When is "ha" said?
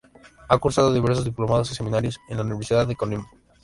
0.49-0.57